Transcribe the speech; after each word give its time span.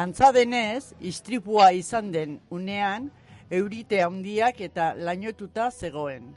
Antza 0.00 0.28
denez, 0.36 0.80
istripua 1.10 1.68
izan 1.78 2.10
den 2.18 2.36
unean 2.58 3.08
eurite 3.60 4.04
handiak 4.10 4.62
eta 4.70 4.92
lainotuta 5.08 5.72
zegoen. 5.82 6.30